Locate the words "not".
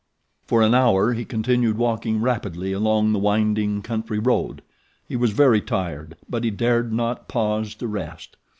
6.91-7.27